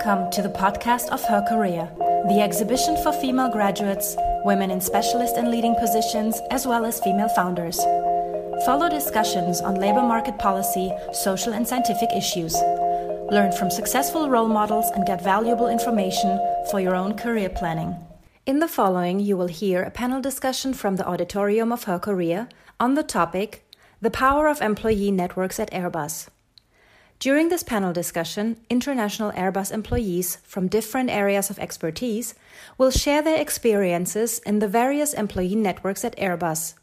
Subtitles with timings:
[0.00, 1.90] Welcome to the podcast of Her Career,
[2.28, 7.28] the exhibition for female graduates, women in specialist and leading positions, as well as female
[7.30, 7.78] founders.
[8.64, 12.54] Follow discussions on labor market policy, social and scientific issues.
[13.32, 16.38] Learn from successful role models and get valuable information
[16.70, 17.96] for your own career planning.
[18.46, 22.48] In the following, you will hear a panel discussion from the auditorium of Her Career
[22.78, 23.68] on the topic
[24.00, 26.28] The Power of Employee Networks at Airbus.
[27.20, 32.34] During this panel discussion, international Airbus employees from different areas of expertise
[32.78, 36.74] will share their experiences in the various employee networks at Airbus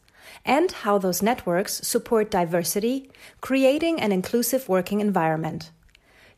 [0.44, 3.10] and how those networks support diversity,
[3.40, 5.72] creating an inclusive working environment.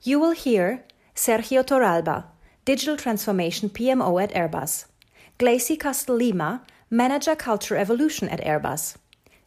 [0.03, 0.85] You will hear
[1.15, 2.25] Sergio Torralba,
[2.65, 4.85] Digital Transformation PMO at Airbus,
[5.39, 8.95] Gleyce Kastl Lima, Manager Culture Evolution at Airbus,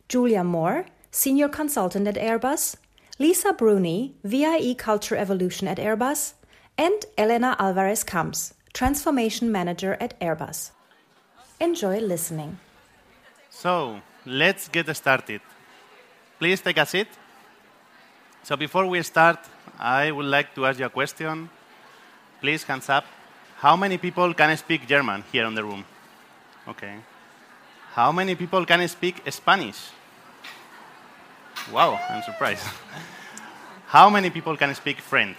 [0.08, 2.74] Julia Mohr, Senior Consultant at Airbus,
[3.20, 6.32] Lisa Brunie, VIE Culture Evolution at Airbus,
[6.78, 10.70] and Elena Alvarez Camps, Transformation Manager at Airbus.
[11.60, 12.58] Enjoy listening.
[13.50, 15.42] So, let's get started.
[16.38, 17.08] Please take a seat.
[18.42, 19.38] So, before we start,
[19.78, 21.50] I would like to ask you a question.
[22.40, 23.04] Please, hands up.
[23.58, 25.84] How many people can speak German here in the room?
[26.66, 26.94] Okay.
[27.92, 29.90] How many people can speak Spanish?
[31.72, 32.64] Wow, I'm surprised.
[33.90, 35.38] How many people can speak French?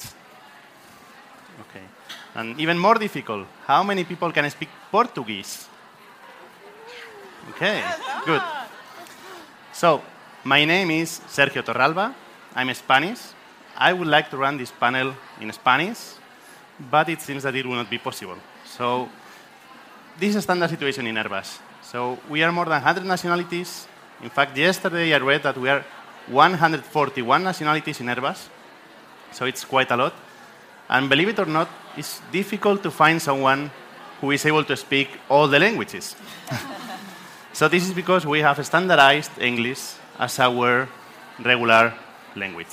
[1.62, 1.86] Okay.
[2.36, 5.70] And even more difficult, how many people can speak Portuguese?
[7.52, 7.82] Okay,
[8.26, 8.42] good.
[9.72, 10.02] So,
[10.44, 12.14] my name is Sergio Torralba.
[12.54, 13.20] I'm Spanish.
[13.78, 16.00] I would like to run this panel in Spanish,
[16.78, 18.36] but it seems that it will not be possible.
[18.66, 19.08] So,
[20.20, 21.60] this is a standard situation in Airbus.
[21.82, 23.88] So, we are more than 100 nationalities.
[24.22, 25.86] In fact, yesterday I read that we are
[26.28, 28.48] 141 nationalities in Airbus,
[29.32, 30.14] so it's quite a lot.
[30.90, 33.72] And believe it or not, it's difficult to find someone
[34.20, 36.16] who is able to speak all the languages.
[37.54, 40.88] so this is because we have standardized English as our
[41.40, 41.94] regular
[42.36, 42.68] language.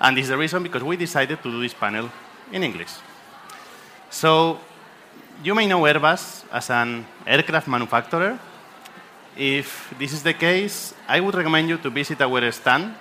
[0.00, 2.10] And this is the reason because we decided to do this panel
[2.52, 2.92] in English.
[4.10, 4.60] So
[5.42, 8.38] you may know Airbus as an aircraft manufacturer,
[9.38, 12.92] if this is the case, I would recommend you to visit our stand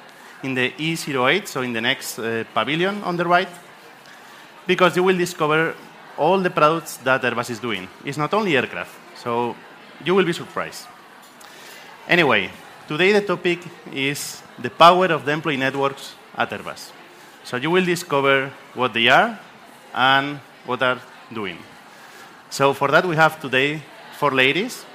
[0.44, 3.50] in the E08, so in the next uh, pavilion on the right,
[4.68, 5.74] because you will discover
[6.16, 7.88] all the products that Airbus is doing.
[8.06, 9.56] It's not only aircraft, so
[10.06, 10.86] you will be surprised.
[12.08, 12.52] Anyway,
[12.88, 13.59] today the topic
[13.92, 16.92] is the power of the employee networks at Airbus.
[17.44, 19.40] So you will discover what they are
[19.94, 21.02] and what they are
[21.34, 21.58] doing.
[22.52, 23.81] So for that we have today
[24.18, 24.86] four ladies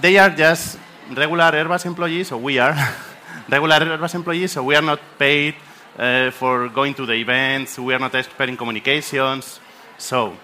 [0.00, 0.78] they are just
[1.10, 2.74] regular Airbus employees, or we are
[3.48, 5.54] regular Airbus employees, so we are not paid
[5.98, 9.60] uh, for going to the events, we are not expert in communications.
[9.98, 10.36] So,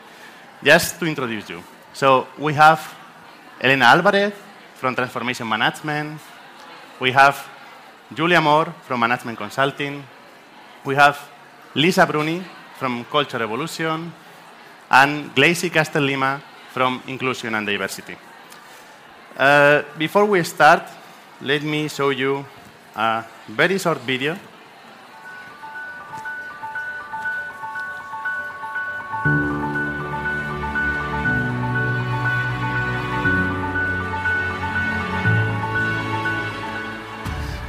[0.63, 1.63] just to introduce you.
[1.93, 2.95] So, we have
[3.61, 4.33] Elena Alvarez
[4.75, 6.21] from Transformation Management,
[7.01, 7.47] we have
[8.15, 10.05] Julia Mohr from Management Consulting,
[10.85, 11.19] we have
[11.75, 12.43] Lisa Brunie
[12.79, 14.13] from Culture Evolution,
[14.91, 18.17] and Gleyce Kastl Lima from Inclusion and Diversity.
[19.39, 20.83] Uh, before we start,
[21.41, 22.45] let me show you
[22.97, 24.37] a very short video.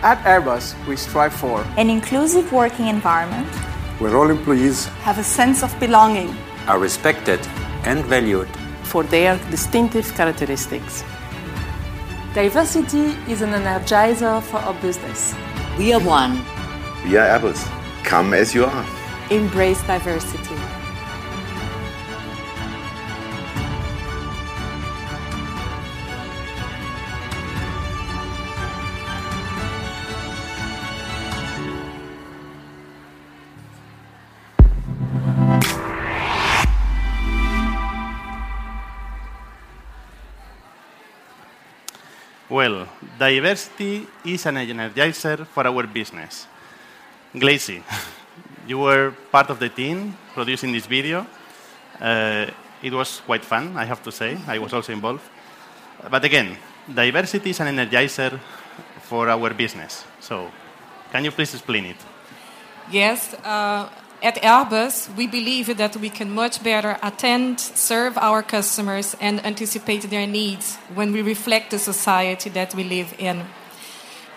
[0.01, 3.45] At Airbus, we strive for an inclusive working environment
[3.99, 7.39] where all employees have a sense of belonging, are respected
[7.83, 8.47] and valued
[8.81, 11.03] for their distinctive characteristics.
[12.33, 15.33] Diversity is an energizer for our business.
[15.79, 16.33] We are one.
[17.03, 17.57] We are Airbus.
[18.03, 18.85] Come as you are.
[19.31, 20.68] Embrace diversity.
[42.49, 42.87] Well,
[43.19, 46.47] diversity is an energizer for our business.
[47.35, 47.83] Gleyce,
[48.67, 51.27] you were part of the team producing this video.
[52.01, 52.47] Uh,
[52.81, 54.35] it was quite fun, I have to say.
[54.47, 55.21] I was also involved.
[56.09, 56.57] But again,
[56.91, 58.39] diversity is an energizer
[59.01, 60.03] for our business.
[60.19, 60.49] So,
[61.11, 61.97] can you please explain it?
[62.89, 63.35] Yes.
[63.43, 63.89] Uh,
[64.21, 70.09] at Airbus, we believe that we can much better attend, serve our customers, and anticipate
[70.09, 73.45] their needs when we reflect the society that we live in.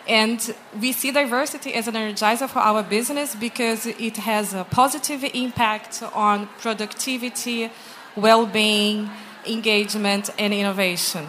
[0.06, 5.25] And we see diversity as an energizer for our business because it has a positive
[5.34, 7.70] impact on productivity,
[8.17, 9.11] well being,
[9.46, 11.26] engagement, and innovation.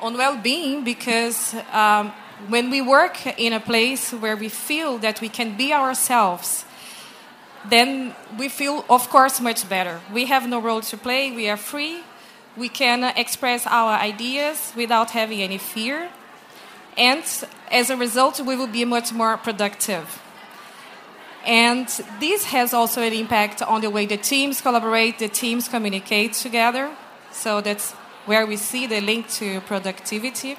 [0.00, 2.12] On well being, because um,
[2.48, 6.64] when we work in a place where we feel that we can be ourselves,
[7.68, 10.00] then we feel, of course, much better.
[10.12, 12.02] We have no role to play, we are free,
[12.56, 16.10] we can express our ideas without having any fear,
[16.96, 17.24] and
[17.70, 20.20] as a result, we will be much more productive.
[21.44, 21.88] And
[22.20, 26.90] this has also an impact on the way the teams collaborate, the teams communicate together.
[27.32, 27.92] So that's
[28.26, 30.56] where we see the link to productivity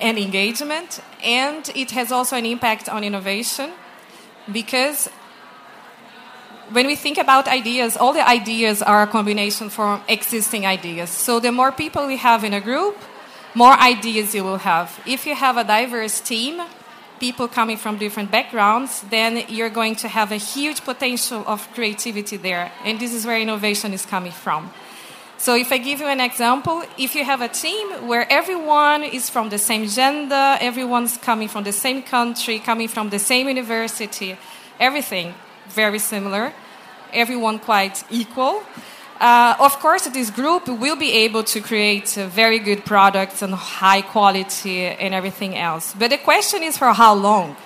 [0.00, 1.00] and engagement.
[1.22, 3.70] And it has also an impact on innovation
[4.50, 5.08] because
[6.70, 11.10] when we think about ideas, all the ideas are a combination from existing ideas.
[11.10, 12.96] So the more people we have in a group,
[13.54, 15.00] more ideas you will have.
[15.06, 16.60] If you have a diverse team,
[17.20, 22.36] people coming from different backgrounds, then you're going to have a huge potential of creativity
[22.36, 22.72] there.
[22.84, 24.70] And this is where innovation is coming from.
[25.38, 29.28] So, if I give you an example, if you have a team where everyone is
[29.28, 34.38] from the same gender, everyone's coming from the same country, coming from the same university,
[34.80, 35.34] everything
[35.68, 36.52] very similar,
[37.12, 38.62] everyone quite equal.
[39.20, 43.54] Uh, of course, this group will be able to create uh, very good products and
[43.54, 45.94] high quality and everything else.
[45.98, 47.56] But the question is for how long?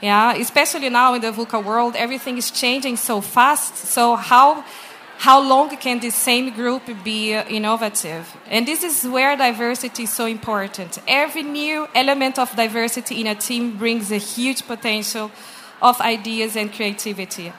[0.00, 3.76] Yeah, especially now in the VUCA world, everything is changing so fast.
[3.76, 4.64] So how
[5.18, 8.36] how long can this same group be uh, innovative?
[8.50, 10.98] And this is where diversity is so important.
[11.08, 15.30] Every new element of diversity in a team brings a huge potential
[15.82, 17.52] of ideas and creativity.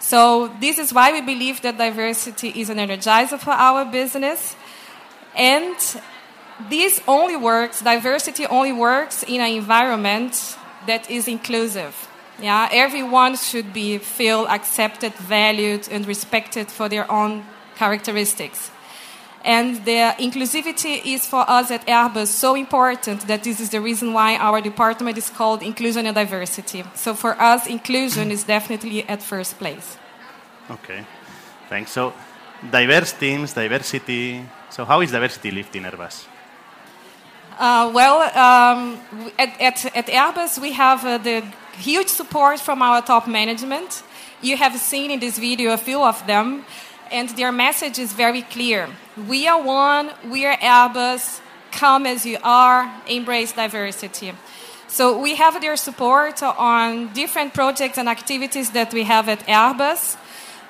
[0.00, 4.54] So, this is why we believe that diversity is an energizer for our business.
[5.34, 5.76] And
[6.68, 10.56] this only works, diversity only works in an environment
[10.86, 12.08] that is inclusive.
[12.40, 17.44] Yeah, everyone should be feel accepted, valued, and respected for their own
[17.74, 18.70] characteristics.
[19.48, 24.12] And the inclusivity is for us at Airbus so important that this is the reason
[24.12, 26.84] why our department is called Inclusion and Diversity.
[26.94, 29.96] So for us, inclusion is definitely at first place.
[30.70, 31.02] Okay,
[31.70, 31.92] thanks.
[31.92, 32.12] So
[32.70, 34.44] diverse teams, diversity.
[34.68, 36.26] So how is diversity lived in Airbus?
[37.58, 39.00] Uh, well, um,
[39.38, 41.42] at, at, at, Airbus, we have uh, the
[41.78, 44.02] huge support from our top management.
[44.42, 46.66] You have seen in this video a few of them
[47.10, 48.88] and their message is very clear.
[49.28, 51.40] We are one, we are Airbus,
[51.72, 54.32] come as you are, embrace diversity.
[54.88, 60.16] So we have their support on different projects and activities that we have at Airbus.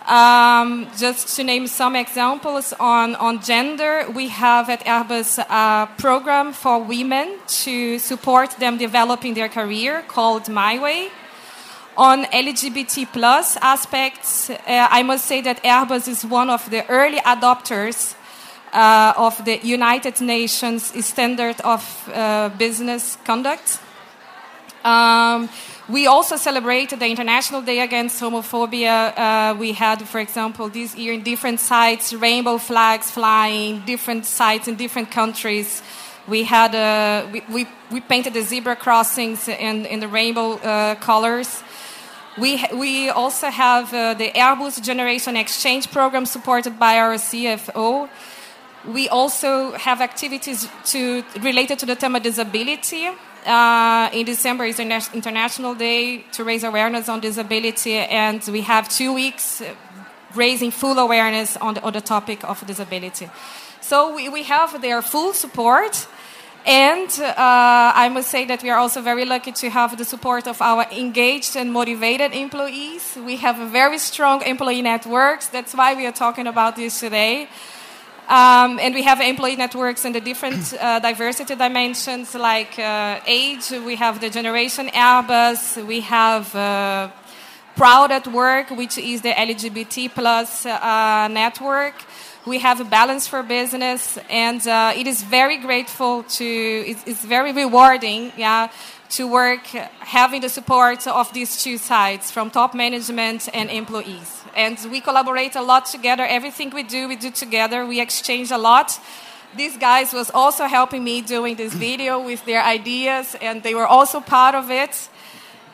[0.08, 6.52] Um, just to name some examples on, on gender, we have at Airbus a program
[6.52, 11.10] for women to support them developing their career called My Way.
[11.98, 17.18] On LGBT plus aspects, uh, I must say that Airbus is one of the early
[17.18, 18.14] adopters
[18.72, 21.82] uh, of the United Nations Standard of
[22.14, 23.80] uh, Business Conduct.
[24.84, 25.48] Um,
[25.88, 29.12] we also celebrated the International Day Against Homophobia.
[29.18, 34.68] Uh, we had, for example, this year in different sites, rainbow flags flying, different sites
[34.68, 35.82] in different countries.
[36.28, 40.94] We had uh, we, we, we, painted the zebra crossings in, in the rainbow uh,
[40.94, 41.64] colors.
[42.38, 48.08] We, we also have uh, the Airbus Generation Exchange program supported by our CFO.
[48.86, 53.08] We also have activities to, related to the tema disability.
[53.44, 59.12] Uh, in December is International Day to raise awareness on disability, and we have two
[59.12, 59.60] weeks
[60.36, 63.28] raising full awareness on the, on the topic of disability.
[63.80, 66.06] So we, we have their full support.
[66.68, 67.34] And uh,
[67.96, 70.84] I must say that we are also very lucky to have the support of our
[70.92, 73.16] engaged and motivated employees.
[73.24, 75.48] We have a very strong employee networks.
[75.48, 77.48] That's why we are talking about this today.
[78.28, 83.70] Um, and we have employee networks in the different uh, diversity dimensions like uh, age.
[83.70, 85.82] We have the Generation Airbus.
[85.86, 87.08] We have uh,
[87.76, 91.94] Proud at Work, which is the LGBT plus uh, network
[92.48, 96.44] we have a balance for business, and uh, it is very grateful to.
[96.44, 98.70] It's, it's, very rewarding, yeah,
[99.10, 99.66] to work
[100.00, 104.42] having the support of these two sides from top management and employees.
[104.56, 106.24] And we collaborate a lot together.
[106.24, 107.86] Everything we do, we do together.
[107.86, 108.98] We exchange a lot.
[109.56, 113.86] These guys was also helping me doing this video with their ideas, and they were
[113.86, 115.08] also part of it.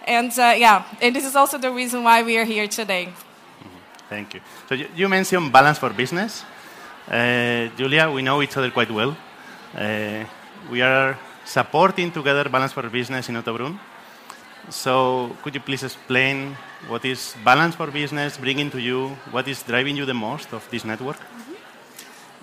[0.06, 3.08] And uh, yeah, and this is also the reason why we are here today.
[4.10, 4.40] Thank you.
[4.68, 6.44] So you mentioned balance for business.
[7.08, 9.16] Uh, Julia, we know each other quite well.
[9.76, 10.24] Uh,
[10.70, 13.78] we are supporting together Balance for Business in Ottobrunn.
[14.70, 16.56] So could you please explain
[16.88, 19.08] what is Balance for Business bringing to you?
[19.30, 21.18] What is driving you the most of this network?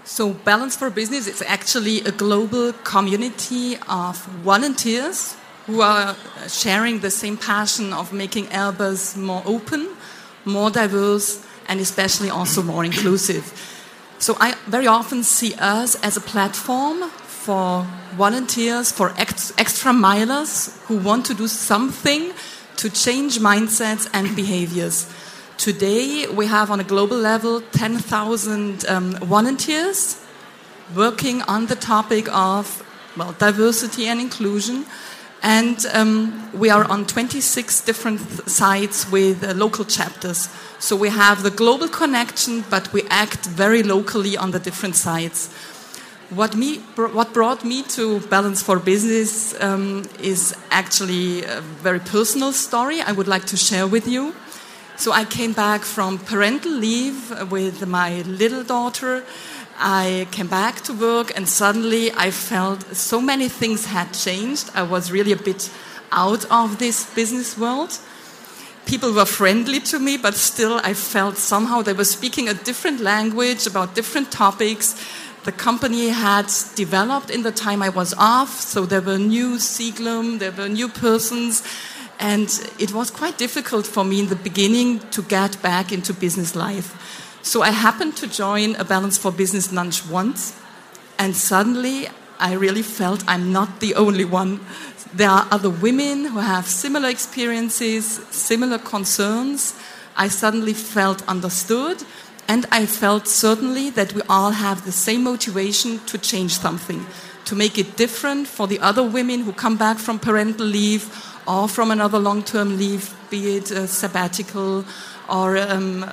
[0.04, 6.16] So Balance for Business is actually a global community of volunteers who are
[6.48, 9.90] sharing the same passion of making Airbus more open,
[10.46, 13.71] more diverse, and especially also more inclusive.
[14.22, 20.78] So I very often see us as a platform for volunteers, for ex- extra milers
[20.86, 22.32] who want to do something
[22.78, 25.12] to change mindsets and behaviors.
[25.58, 30.24] Today, we have on a global level 10,000 um, volunteers
[30.96, 32.86] working on the topic of
[33.18, 34.86] well, diversity and inclusion.
[35.44, 40.50] And um, we are on 26 different sites with uh, local chapters.
[40.78, 45.52] So we have the global connection, but we act very locally on the different sites.
[46.30, 52.54] What, me, what brought me to Balance for Business um, is actually a very personal
[52.54, 54.34] story I would like to share with you.
[54.96, 59.24] So I came back from parental leave with my little daughter.
[59.82, 64.70] I came back to work, and suddenly I felt so many things had changed.
[64.76, 65.72] I was really a bit
[66.12, 67.98] out of this business world.
[68.86, 73.02] People were friendly to me, but still I felt somehow they were speaking a different
[73.02, 74.96] language about different topics
[75.44, 78.62] the company had developed in the time I was off.
[78.62, 81.64] So there were new Sieglum, there were new persons,
[82.20, 82.48] and
[82.78, 86.96] it was quite difficult for me in the beginning to get back into business life.
[87.44, 90.60] So I happened to join a Balance for Business lunch once,
[91.18, 92.08] and suddenly
[92.40, 94.60] I really felt I'm not the only one.
[95.14, 99.74] There are other women who have similar experiences, similar concerns.
[100.16, 102.04] I suddenly felt understood
[102.48, 107.06] and I felt certainly that we all have the same motivation to change something,
[107.46, 111.10] to make it different for the other women who come back from parental leave
[111.48, 114.86] or from another long term leave, be it a sabbatical
[115.32, 116.04] or um,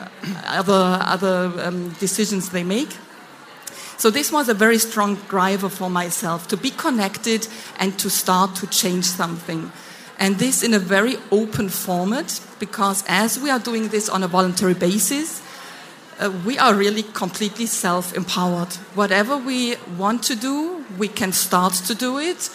[0.46, 2.96] other, other um, decisions they make.
[3.98, 7.48] So, this was a very strong driver for myself to be connected
[7.80, 9.72] and to start to change something.
[10.20, 14.28] And this in a very open format, because as we are doing this on a
[14.28, 15.42] voluntary basis,
[16.20, 18.72] uh, we are really completely self empowered.
[18.94, 22.50] Whatever we want to do, we can start to do it.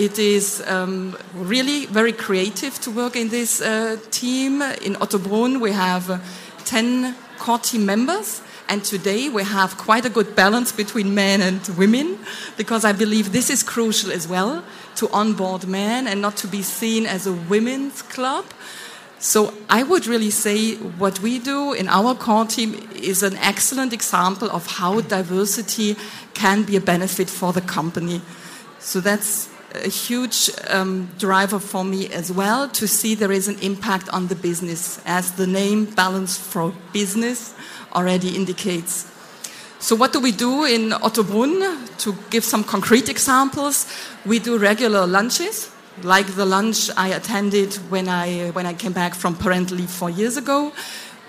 [0.00, 4.62] It is um, really very creative to work in this uh, team.
[4.62, 6.20] In Ottobrunn, we have uh,
[6.64, 8.40] 10 core team members.
[8.70, 12.18] And today we have quite a good balance between men and women
[12.56, 14.64] because I believe this is crucial as well
[14.96, 18.46] to onboard men and not to be seen as a women's club.
[19.18, 23.92] So I would really say what we do in our core team is an excellent
[23.92, 25.96] example of how diversity
[26.32, 28.22] can be a benefit for the company.
[28.78, 33.58] So that's a huge um, driver for me as well to see there is an
[33.60, 37.54] impact on the business, as the name Balance for Business
[37.94, 39.10] already indicates.
[39.78, 41.98] So, what do we do in Ottobrunn?
[41.98, 43.86] To give some concrete examples,
[44.26, 45.70] we do regular lunches
[46.02, 50.10] like the lunch I attended when I, when I came back from parental leave four
[50.10, 50.72] years ago.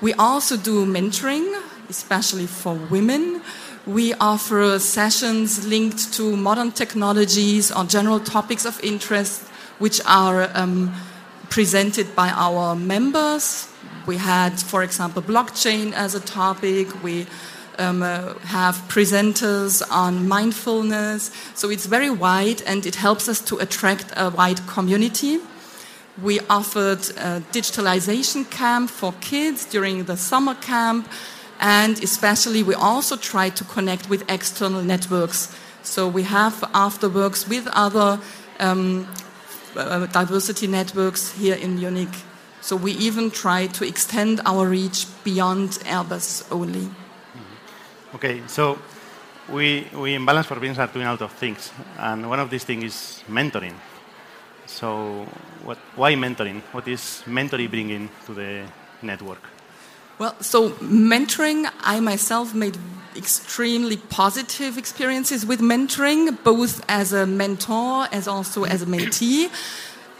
[0.02, 3.42] We also do mentoring, especially for women.
[3.92, 9.42] We offer sessions linked to modern technologies or general topics of interest,
[9.80, 10.94] which are um,
[11.50, 13.68] presented by our members.
[14.06, 17.04] We had, for example, blockchain as a topic.
[17.04, 17.28] We
[17.80, 21.30] um, uh, have presenters on mindfulness.
[21.54, 25.40] So it's very wide and it helps us to attract a wide community.
[26.24, 31.10] We offered a digitalization camp for kids during the summer camp,
[31.62, 35.56] and especially we also try to connect with external networks.
[35.84, 38.20] So we have afterworks with other
[38.60, 39.08] um,
[39.76, 42.14] uh, diversity networks here in Munich.
[42.62, 46.90] So we even try to extend our reach beyond Airbus only.
[48.14, 48.78] Okay, so
[49.50, 52.50] we, we in Balance for Business are doing a lot of things, and one of
[52.50, 53.74] these things is mentoring.
[54.66, 55.26] So,
[55.64, 56.62] what, why mentoring?
[56.72, 58.66] What is mentoring bringing to the
[59.02, 59.51] network?
[60.22, 62.78] Well, so mentoring, I myself made
[63.16, 69.50] extremely positive experiences with mentoring, both as a mentor as also as a mentee.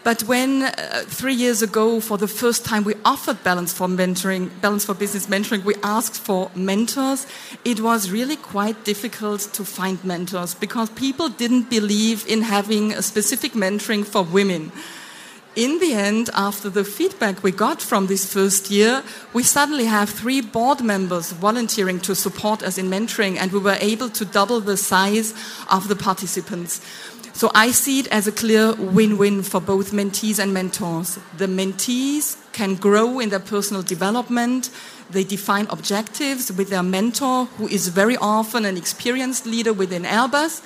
[0.02, 4.50] But when uh, three years ago, for the first time, we offered Balance for Mentoring,
[4.60, 7.24] Balance for Business Mentoring, we asked for mentors.
[7.64, 13.02] It was really quite difficult to find mentors because people didn't believe in having a
[13.02, 14.72] specific mentoring for women.
[15.54, 19.02] In the end, after the feedback we got from this first year,
[19.34, 23.76] we suddenly have three board members volunteering to support us in mentoring, and we were
[23.78, 25.34] able to double the size
[25.70, 26.80] of the participants.
[27.34, 31.18] So I see it as a clear win win for both mentees and mentors.
[31.36, 34.70] The mentees can grow in their personal development.
[35.10, 40.62] They define objectives with their mentor, who is very often an experienced leader within Airbus,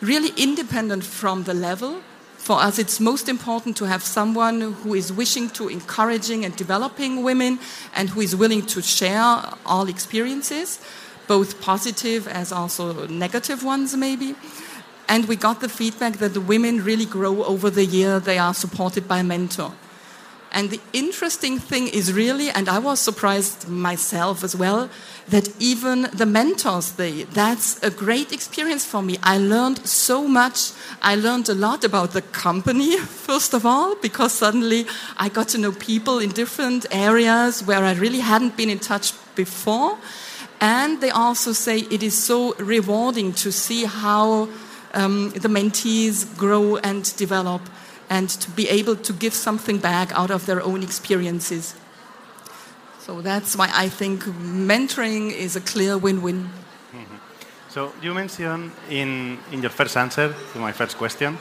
[0.00, 2.00] really independent from the level.
[2.42, 7.22] For us, it's most important to have someone who is wishing to encouraging and developing
[7.22, 7.60] women
[7.94, 10.80] and who is willing to share all experiences,
[11.28, 14.34] both positive as also negative ones, maybe.
[15.08, 18.18] And we got the feedback that the women really grow over the year.
[18.18, 19.72] They are supported by a mentor.
[20.52, 24.90] And the interesting thing is really, and I was surprised myself as well,
[25.28, 29.16] that even the mentors, they, that's a great experience for me.
[29.22, 30.72] I learned so much.
[31.00, 35.58] I learned a lot about the company, first of all, because suddenly I got to
[35.58, 39.96] know people in different areas where I really hadn't been in touch before.
[40.60, 44.50] And they also say it is so rewarding to see how
[44.92, 47.62] um, the mentees grow and develop
[48.12, 51.74] and to be able to give something back out of their own experiences.
[53.00, 54.24] So that's why I think
[54.68, 56.48] mentoring is a clear win win.
[57.70, 61.38] So you mentioned in, in your first answer to my first question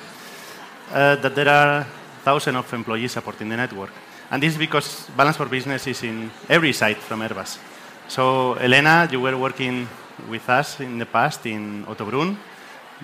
[0.94, 1.86] uh, that there are
[2.24, 3.92] thousands of employees supporting the network.
[4.32, 7.60] And this is because Balance for Business is in every site from Airbus.
[8.08, 9.90] So, Elena, you were working
[10.30, 12.38] with us in the past in Ottobrunn,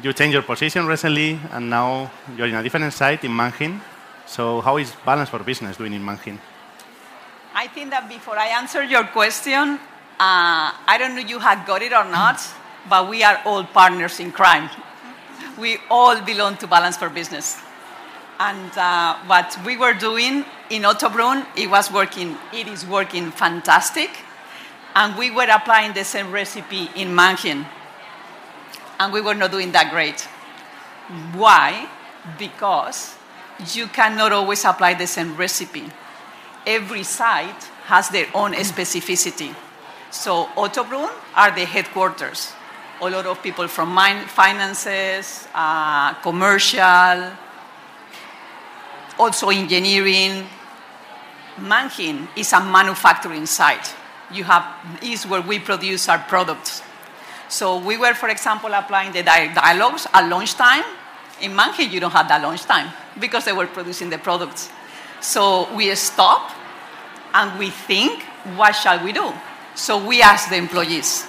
[0.04, 3.82] you changed your position recently, and now you're in a different site in Mannheim.
[4.26, 6.40] So, how is Balance for Business doing in Mannheim?
[7.56, 9.80] I think that before I answer your question,
[10.20, 12.40] uh, I don't know you have got it or not,
[12.90, 14.70] but we are all partners in crime.
[15.58, 17.60] We all belong to Balance for Business.
[18.40, 24.12] And uh, what we were doing in Ottobrunn, it was working, it is working fantastic.
[24.94, 27.66] And we were applying the same recipe in Mannheim
[29.00, 30.22] and we were not doing that great.
[31.34, 31.90] Why?
[32.38, 33.16] Because
[33.74, 35.90] you cannot always apply the same recipe.
[36.66, 39.56] Every site has their own specificity.
[40.12, 42.54] So Ottobrunn are the headquarters.
[43.02, 43.96] A lot of people from
[44.28, 47.32] finances, uh, commercial,
[49.20, 50.46] also engineering.
[51.60, 53.96] Mannheim is a manufacturing site.
[54.32, 54.66] You have
[55.02, 56.82] is where we produce our products.
[57.50, 60.84] So we were, for example, applying the dialogues at lunchtime.
[61.42, 64.70] In Mannheim, you don't have that lunchtime because they were producing the products.
[65.22, 66.52] So we stop
[67.34, 68.24] and we think,
[68.56, 69.32] what shall we do?
[69.76, 71.26] So we asked the employees.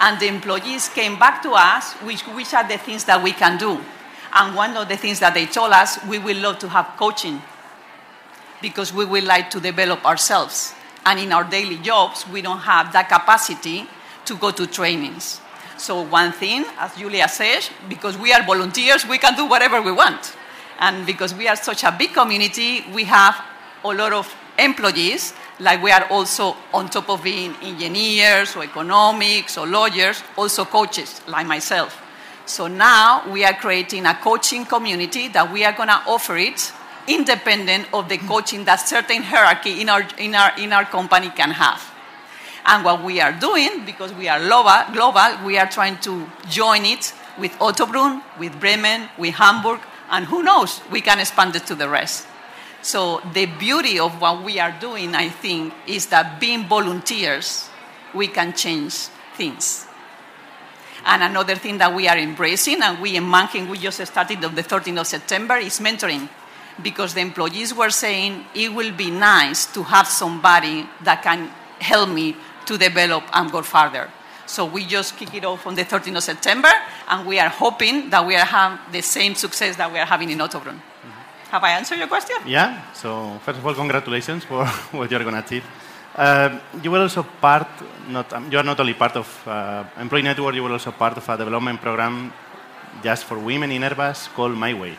[0.00, 3.56] And the employees came back to us, which, which are the things that we can
[3.56, 3.80] do.
[4.34, 7.40] And one of the things that they told us, we would love to have coaching
[8.60, 10.74] because we would like to develop ourselves.
[11.04, 13.86] And in our daily jobs, we don't have that capacity
[14.24, 15.40] to go to trainings.
[15.82, 19.90] So, one thing, as Julia says, because we are volunteers, we can do whatever we
[19.90, 20.32] want.
[20.78, 23.34] And because we are such a big community, we have
[23.84, 29.58] a lot of employees, like we are also, on top of being engineers or economics
[29.58, 32.00] or lawyers, also coaches, like myself.
[32.46, 36.72] So now we are creating a coaching community that we are going to offer it
[37.08, 41.50] independent of the coaching that certain hierarchy in our, in our, in our company can
[41.50, 41.91] have.
[42.64, 46.84] And what we are doing, because we are global, global we are trying to join
[46.84, 51.74] it with Ottobrunn, with Bremen, with Hamburg, and who knows, we can expand it to
[51.74, 52.26] the rest.
[52.82, 57.68] So the beauty of what we are doing, I think, is that being volunteers,
[58.14, 58.94] we can change
[59.36, 59.86] things.
[61.04, 64.54] And another thing that we are embracing, and we in Mannheim, we just started on
[64.54, 66.28] the 13th of September, is mentoring.
[66.82, 71.48] Because the employees were saying it will be nice to have somebody that can
[71.80, 72.36] help me
[72.72, 74.08] to develop and go further.
[74.46, 76.72] So we just kick it off on the 13th of September,
[77.08, 80.30] and we are hoping that we are have the same success that we are having
[80.30, 80.80] in Ottobrunn.
[80.80, 81.50] Mm-hmm.
[81.52, 82.36] Have I answered your question?
[82.46, 82.92] Yeah.
[82.92, 84.66] So first of all, congratulations for
[84.98, 85.64] what you're going to achieve.
[86.14, 87.68] Uh, you were also part,
[88.08, 91.16] not, um, you are not only part of uh, Employee Network, you were also part
[91.16, 92.32] of a development program
[93.02, 94.94] just for women in Airbus called My Way.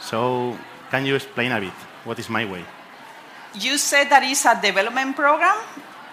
[0.00, 0.56] So
[0.90, 1.72] can you explain a bit
[2.04, 2.64] what is My Way?
[3.54, 5.56] You said that it's a development program.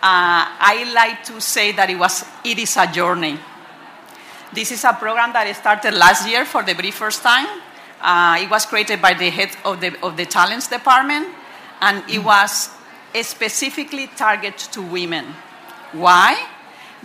[0.05, 3.39] Uh, I like to say that it, was, it is a journey.
[4.53, 7.47] This is a program that started last year for the very first time.
[7.99, 11.25] Uh, it was created by the head of the, of the talents department,
[11.81, 12.69] and it was
[13.23, 15.25] specifically targeted to women.
[15.93, 16.37] Why?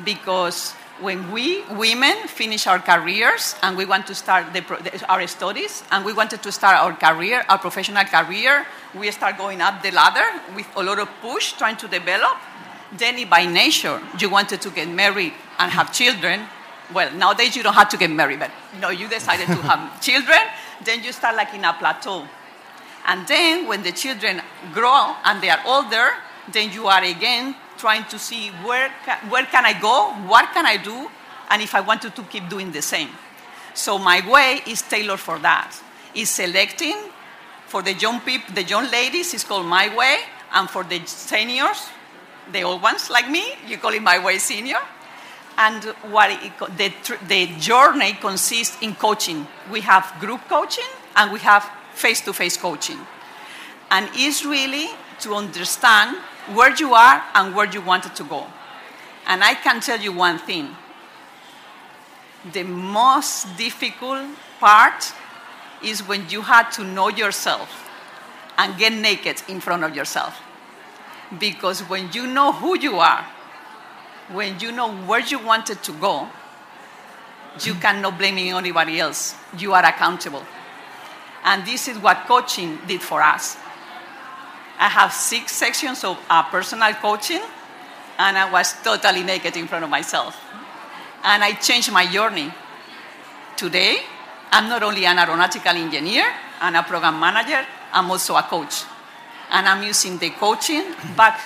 [0.04, 4.62] Because when we women finish our careers and we want to start the,
[5.08, 9.62] our studies and we wanted to start our career, our professional career, we start going
[9.62, 12.36] up the ladder with a lot of push, trying to develop.
[12.96, 16.40] Then, by nature, you wanted to get married and have children.
[16.92, 20.00] Well, nowadays you don't have to get married, but you know you decided to have
[20.08, 20.40] children.
[20.84, 22.26] then you start like in a plateau.
[23.06, 26.10] And then when the children grow and they are older,
[26.52, 28.90] then you are again trying to see where,
[29.28, 31.08] where can I go, what can I do,
[31.48, 33.08] and if I wanted to keep doing the same.
[33.74, 35.76] So my way is tailored for that.
[36.14, 36.96] Is selecting
[37.66, 40.18] for the young people, the young ladies, is called my way,
[40.52, 41.88] and for the seniors,
[42.52, 44.78] the old ones like me, you call it my way senior.
[45.58, 46.92] And what it, the,
[47.28, 49.46] the journey consists in coaching.
[49.70, 52.98] We have group coaching and we have face-to-face coaching,
[53.90, 54.88] and it's really
[55.20, 56.16] to understand
[56.54, 58.46] where you are and where you wanted to go.
[59.26, 60.74] And I can tell you one thing
[62.52, 64.28] the most difficult
[64.60, 65.12] part
[65.82, 67.90] is when you had to know yourself
[68.56, 70.40] and get naked in front of yourself.
[71.38, 73.24] Because when you know who you are,
[74.32, 76.28] when you know where you wanted to go,
[77.62, 79.34] you cannot blame anybody else.
[79.58, 80.44] You are accountable.
[81.44, 83.56] And this is what coaching did for us.
[84.78, 87.42] I have six sections of uh, personal coaching,
[88.18, 90.36] and I was totally naked in front of myself.
[91.22, 92.52] And I changed my journey.
[93.56, 93.98] Today,
[94.50, 98.84] I'm not only an aeronautical engineer and a program manager, I'm also a coach.
[99.50, 101.40] And I'm using the coaching back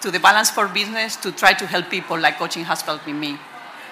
[0.00, 3.38] to the Balance for Business to try to help people like coaching has helped me.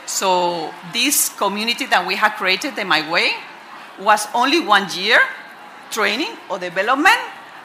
[0.07, 3.33] So, this community that we have created in my way
[4.01, 5.19] was only one year
[5.91, 7.19] training or development,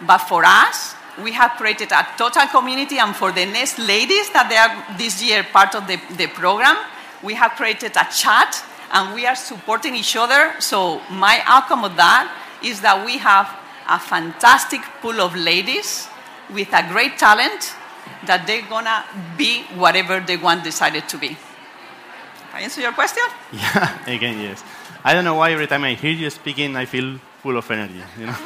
[0.08, 4.50] but for us, we have created a total community, and for the next ladies that
[4.50, 6.78] they are this year part of the, the program,
[7.22, 10.54] we have created a chat and we are supporting each other.
[10.60, 12.32] So, my outcome of that
[12.64, 13.48] is that we have
[13.92, 16.08] a fantastic pool of ladies
[16.50, 17.76] with a great talent
[18.26, 19.04] that they're gonna
[19.38, 21.38] be whatever they want decided to be.
[22.54, 23.24] I answer your question?
[23.52, 24.64] Yeah, again, yes.
[25.04, 28.02] I don't know why every time I hear you speaking, I feel full of energy.
[28.20, 28.38] You know.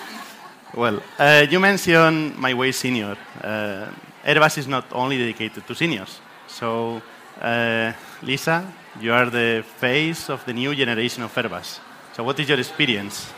[0.74, 3.16] well, uh, you mentioned my way senior.
[3.42, 3.86] Uh,
[4.24, 6.20] Airbus is not only dedicated to seniors.
[6.46, 7.00] So,
[7.40, 11.78] uh, Lisa, you are the face of the new generation of Airbus.
[12.14, 13.32] So, what is your experience?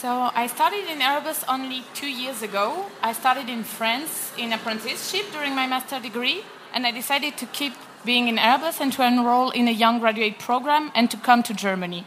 [0.00, 2.86] So, I started in Airbus only two years ago.
[3.02, 7.74] I started in France in apprenticeship during my master degree, and I decided to keep
[8.06, 11.52] being in Airbus and to enroll in a young graduate program and to come to
[11.52, 12.06] Germany.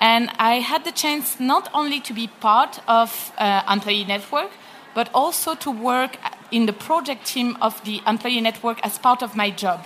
[0.00, 4.52] And I had the chance not only to be part of uh, Employee Network,
[4.94, 6.16] but also to work
[6.50, 9.84] in the project team of the Employee Network as part of my job.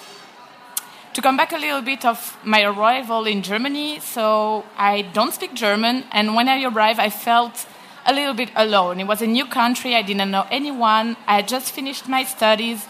[1.14, 5.54] To come back a little bit of my arrival in Germany, so I don't speak
[5.54, 7.66] German, and when I arrived, I felt
[8.06, 9.00] a little bit alone.
[9.00, 12.86] It was a new country, I didn't know anyone, I had just finished my studies,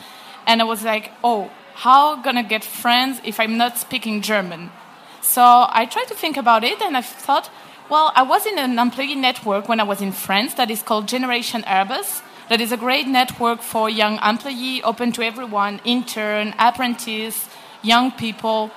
[0.46, 4.70] and I was like, oh, how gonna get friends if I'm not speaking German?
[5.22, 7.48] So I tried to think about it, and I thought,
[7.88, 11.08] well, I was in an employee network when I was in France that is called
[11.08, 12.20] Generation Airbus.
[12.50, 17.48] That is a great network for young employee, open to everyone, intern, apprentice,
[17.82, 18.70] young people.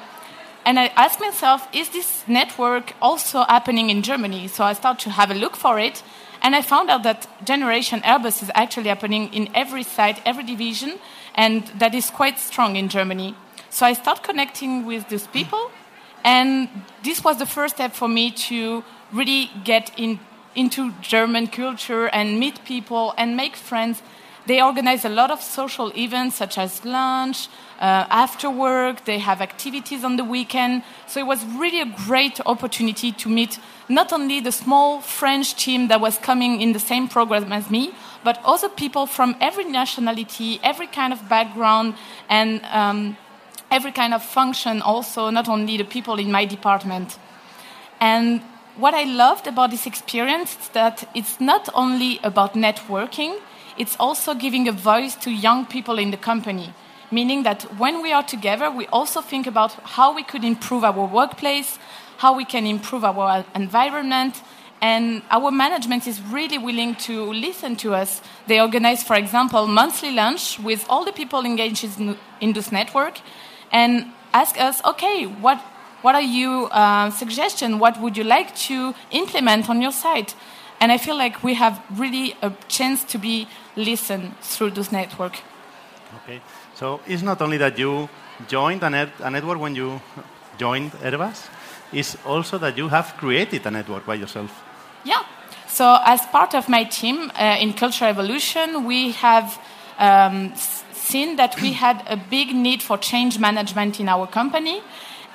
[0.65, 4.47] And I asked myself, is this network also happening in Germany?
[4.47, 6.03] So I started to have a look for it,
[6.41, 10.99] and I found out that Generation Airbus is actually happening in every site, every division,
[11.35, 13.35] and that is quite strong in Germany.
[13.69, 15.71] So I started connecting with these people,
[16.23, 16.69] and
[17.03, 20.19] this was the first step for me to really get in,
[20.55, 24.01] into German culture and meet people and make friends.
[24.45, 27.47] They organize a lot of social events such as lunch,
[27.83, 30.83] uh, after work, they have activities on the weekend.
[31.05, 35.89] So it was really a great opportunity to meet not only the small French team
[35.89, 37.91] that was coming in the same program as me,
[38.23, 41.95] but also people from every nationality, every kind of background,
[42.29, 43.17] and um,
[43.69, 47.17] every kind of function, also, not only the people in my department.
[47.99, 48.41] And
[48.77, 53.39] what I loved about this experience is that it's not only about networking,
[53.77, 56.73] it's also giving a voice to young people in the company.
[57.11, 61.05] Meaning that when we are together, we also think about how we could improve our
[61.05, 61.77] workplace,
[62.17, 64.41] how we can improve our environment,
[64.83, 68.21] and our management is really willing to listen to us.
[68.47, 71.85] They organize, for example, monthly lunch with all the people engaged
[72.41, 73.21] in, this network
[73.71, 75.57] and ask us, okay, what,
[76.01, 77.75] what are your uh, suggestions?
[77.75, 80.35] What would you like to implement on your site?
[80.81, 85.39] And I feel like we have really a chance to be listened through this network.
[86.23, 86.41] Okay,
[86.75, 88.09] so it's not only that you
[88.47, 90.01] joined a, net, a network when you
[90.57, 91.47] joined Airbus,
[91.91, 94.63] it's also that you have created a network by yourself.
[95.03, 95.23] Yeah.
[95.67, 99.59] So, as part of my team uh, in Culture Evolution, we have
[99.97, 100.53] um,
[100.93, 104.81] seen that we had a big need for change management in our company.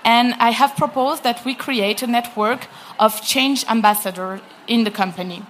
[0.05, 5.43] And I have proposed that we create a network of change ambassadors in the company.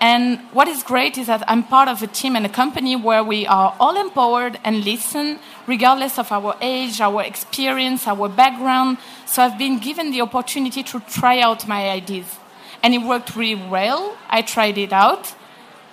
[0.00, 3.22] And what is great is that I'm part of a team and a company where
[3.22, 8.96] we are all empowered and listen, regardless of our age, our experience, our background.
[9.26, 12.38] So I've been given the opportunity to try out my ideas.
[12.82, 14.16] And it worked really well.
[14.30, 15.34] I tried it out.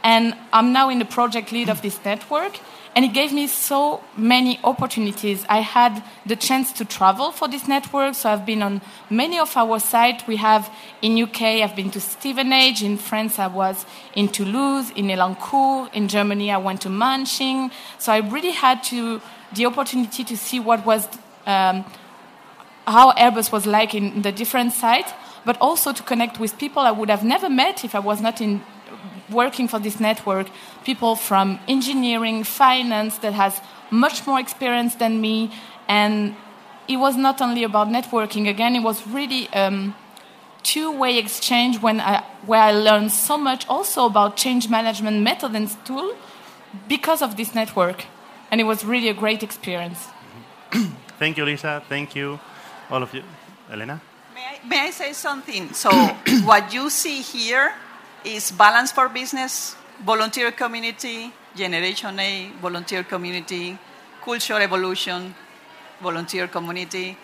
[0.08, 2.58] And I'm now in the project lead of this network.
[2.96, 5.46] And it gave me so many opportunities.
[5.50, 9.58] I had the chance to travel for this network, so I've been on many of
[9.58, 10.26] our sites.
[10.26, 12.84] We have in UK, I've been to Stevenage.
[12.84, 15.94] In France, I was in Toulouse, in Elancourt.
[15.94, 17.70] In Germany, I went to Manching.
[18.00, 19.22] So I really had to,
[19.56, 21.06] the opportunity to see what was,
[21.46, 21.84] um,
[22.88, 25.12] how Airbus was like in the different sites,
[25.44, 28.40] but also to connect with people I would have never met if I was not
[28.40, 28.64] in
[29.30, 30.48] working for this network
[30.84, 33.60] people from engineering, finance that has
[33.92, 35.52] much more experience than me.
[35.88, 36.36] And
[36.88, 39.96] it was not only about networking, again, it was really um,
[40.64, 45.56] two way exchange when I, where I learned so much also about change management method
[45.56, 46.16] and tool
[46.88, 48.06] because of this network.
[48.50, 50.08] And it was really a great experience.
[51.20, 51.84] Thank you, Lisa.
[51.90, 52.40] Thank you,
[52.90, 53.24] all of you.
[53.70, 54.00] Elena?
[54.34, 55.74] May I, may I say something?
[55.74, 55.90] So,
[56.46, 57.74] what you see here
[58.24, 59.76] is balance for business,
[60.06, 63.78] volunteer community, Generation A, volunteer community,
[64.24, 65.34] culture evolution,
[66.02, 67.18] volunteer community.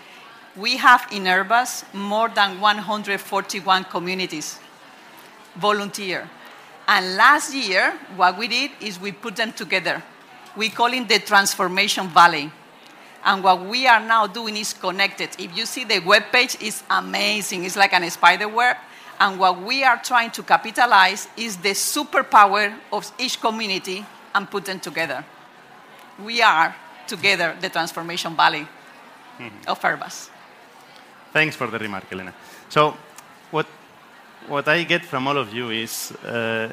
[0.56, 4.60] We have in Airbus more than 141 communities,
[5.56, 6.29] volunteer.
[6.88, 10.03] And last year, what we did is we put them together.
[10.56, 12.51] We call it the Transformation Valley.
[13.25, 15.29] And what we are now doing is connected.
[15.39, 17.63] If you see the web page, it's amazing.
[17.63, 18.75] It's like an spider web
[19.23, 24.05] and what we are trying to capitalize is the superpower of each community
[24.36, 25.23] and put them together.
[26.21, 26.75] We are
[27.07, 28.67] together the transformation valley
[29.39, 29.69] mm-hmm.
[29.69, 30.29] of Airbus.
[31.31, 32.33] Thanks for the remark, Elena.
[32.67, 32.97] So,
[33.49, 33.65] what,
[34.47, 36.69] what I get from all of you is, uh,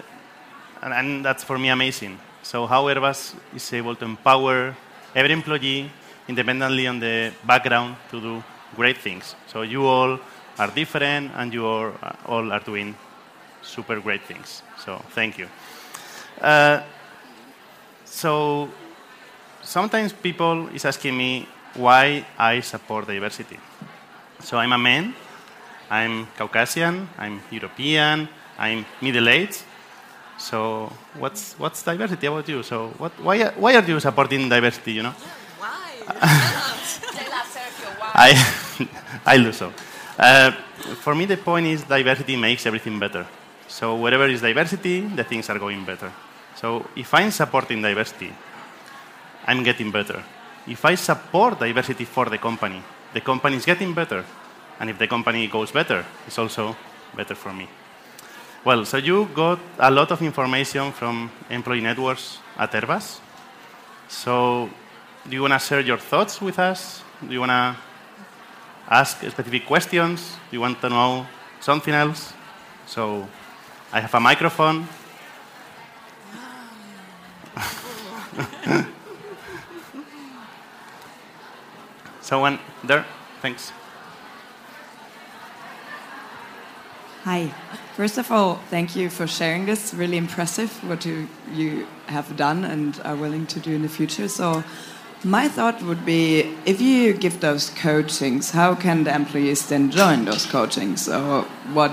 [0.82, 2.18] and, and that's for me amazing.
[2.42, 4.74] So, how Airbus is able to empower
[5.14, 5.88] every employee
[6.26, 8.42] independently on the background to do
[8.74, 9.36] great things.
[9.46, 10.18] So, you all
[10.60, 12.94] are different and you are, uh, all are doing
[13.62, 14.62] super great things.
[14.84, 15.48] So thank you.
[16.40, 16.82] Uh,
[18.04, 18.68] so
[19.62, 23.58] sometimes people is asking me why I support diversity.
[24.40, 25.14] So I'm a man,
[25.90, 29.62] I'm Caucasian, I'm European, I'm middle-aged.
[30.36, 32.62] So what's what's diversity about you?
[32.62, 34.92] So what, why why are you supporting diversity?
[34.92, 35.14] You know.
[35.58, 35.92] Why?
[38.14, 38.30] I
[39.26, 39.72] I do so.
[40.20, 40.50] Uh,
[41.00, 43.26] for me, the point is diversity makes everything better.
[43.68, 46.12] So wherever is diversity, the things are going better.
[46.56, 48.30] So if I'm supporting diversity,
[49.46, 50.22] I'm getting better.
[50.66, 52.82] If I support diversity for the company,
[53.14, 54.22] the company is getting better.
[54.78, 56.76] And if the company goes better, it's also
[57.16, 57.66] better for me.
[58.62, 63.20] Well, so you got a lot of information from employee networks at Airbus.
[64.08, 64.68] So
[65.26, 67.02] do you want to share your thoughts with us?
[67.26, 67.76] Do you want to
[68.90, 70.36] ask specific questions.
[70.50, 71.26] You want to know
[71.60, 72.32] something else?
[72.86, 73.28] So
[73.92, 74.88] I have a microphone.
[82.20, 83.04] Someone there?
[83.42, 83.72] Thanks.
[87.24, 87.52] Hi.
[87.96, 89.92] First of all, thank you for sharing this.
[89.92, 94.26] Really impressive what you, you have done and are willing to do in the future.
[94.28, 94.64] So
[95.24, 100.24] my thought would be if you give those coachings, how can the employees then join
[100.24, 101.08] those coachings?
[101.08, 101.92] Or what,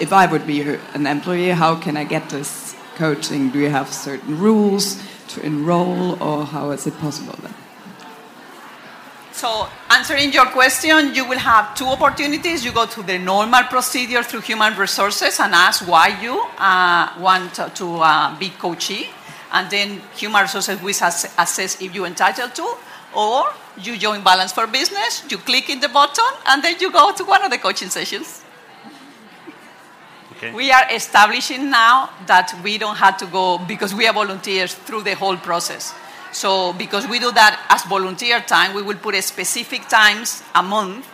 [0.00, 0.62] if I would be
[0.94, 3.50] an employee, how can I get this coaching?
[3.50, 7.54] Do you have certain rules to enroll, or how is it possible then?
[9.30, 12.64] So, answering your question, you will have two opportunities.
[12.64, 17.54] You go to the normal procedure through human resources and ask why you uh, want
[17.54, 19.08] to uh, be coachee
[19.52, 22.74] and then human resources will assess if you're entitled to,
[23.14, 23.44] or
[23.76, 27.24] you join Balance for Business, you click in the button, and then you go to
[27.24, 28.42] one of the coaching sessions.
[30.36, 30.52] Okay.
[30.52, 35.02] We are establishing now that we don't have to go because we are volunteers through
[35.02, 35.94] the whole process.
[36.32, 40.62] So because we do that as volunteer time, we will put a specific times a
[40.62, 41.06] month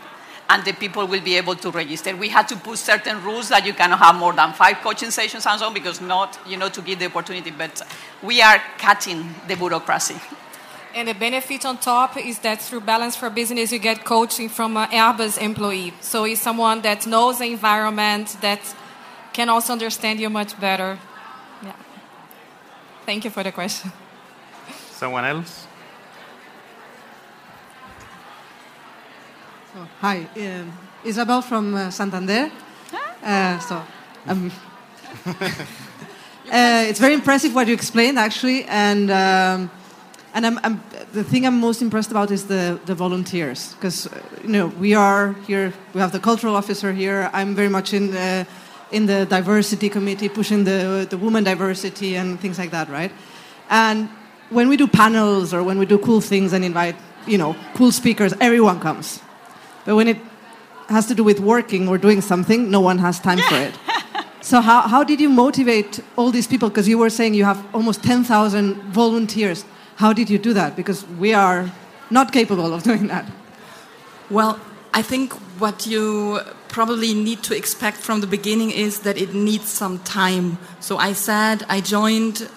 [0.50, 2.16] and the people will be able to register.
[2.16, 5.46] We had to put certain rules that you cannot have more than five coaching sessions
[5.46, 7.82] and so on because not, you know, to give the opportunity, but
[8.22, 10.16] we are cutting the bureaucracy.
[10.94, 14.76] And the benefit on top is that through Balance for Business, you get coaching from
[14.76, 15.92] an Airbus employee.
[16.00, 18.60] So it's someone that knows the environment, that
[19.34, 20.98] can also understand you much better.
[21.62, 21.74] Yeah.
[23.04, 23.92] Thank you for the question.
[24.90, 25.66] Someone else?
[29.80, 30.72] Oh, hi, um,
[31.04, 32.50] Isabel from uh, Santander.
[33.22, 33.80] Uh, so,
[34.26, 34.50] um,
[35.26, 39.70] uh, it's very impressive what you explained, actually, and um,
[40.34, 44.20] and I'm, I'm, the thing I'm most impressed about is the, the volunteers, because uh,
[44.42, 47.30] you know we are here, we have the cultural officer here.
[47.32, 48.48] I'm very much in the,
[48.90, 53.12] in the diversity committee, pushing the the woman diversity and things like that, right?
[53.70, 54.08] And
[54.50, 56.96] when we do panels or when we do cool things and invite
[57.28, 59.22] you know cool speakers, everyone comes.
[59.88, 60.18] But when it
[60.90, 63.74] has to do with working or doing something, no one has time for it.
[64.40, 66.68] So how, how did you motivate all these people?
[66.68, 69.64] Because you were saying you have almost 10,000 volunteers.
[69.96, 70.76] How did you do that?
[70.76, 71.70] Because we are
[72.08, 73.26] not capable of doing that.
[74.30, 74.60] Well,
[74.94, 79.68] I think what you probably need to expect from the beginning is that it needs
[79.68, 80.58] some time.
[80.78, 82.48] So I said I joined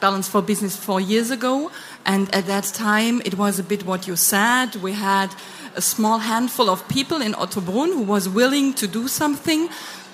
[0.00, 1.72] Balance for Business four years ago,
[2.06, 4.76] and at that time it was a bit what you said.
[4.76, 5.34] We had
[5.76, 9.68] a small handful of people in Ottobrunn who was willing to do something,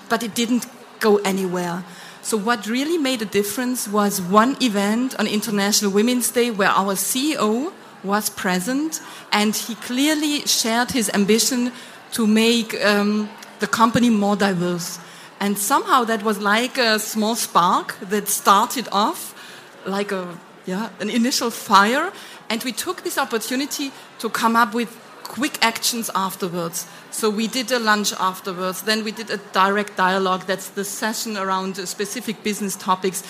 [0.09, 0.65] but it didn't
[0.99, 1.83] go anywhere.
[2.21, 6.93] So, what really made a difference was one event on International Women's Day where our
[6.93, 11.71] CEO was present and he clearly shared his ambition
[12.11, 14.99] to make um, the company more diverse.
[15.39, 19.33] And somehow that was like a small spark that started off
[19.85, 22.11] like a, yeah, an initial fire.
[22.49, 25.00] And we took this opportunity to come up with
[25.31, 26.85] quick actions afterwards.
[27.09, 31.37] So we did a lunch afterwards, then we did a direct dialogue, that's the session
[31.37, 33.23] around specific business topics.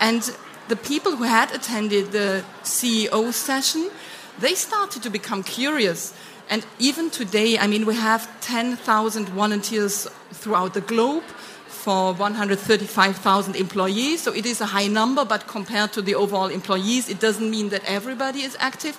[0.00, 0.22] And
[0.68, 3.90] the people who had attended the CEO session,
[4.38, 6.14] they started to become curious.
[6.48, 11.24] And even today, I mean, we have 10,000 volunteers throughout the globe
[11.66, 14.22] for 135,000 employees.
[14.22, 17.68] So it is a high number, but compared to the overall employees, it doesn't mean
[17.68, 18.96] that everybody is active.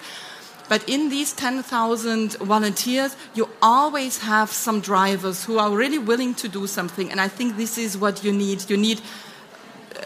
[0.72, 6.48] But in these 10,000 volunteers, you always have some drivers who are really willing to
[6.48, 7.12] do something.
[7.12, 8.70] And I think this is what you need.
[8.70, 9.02] You need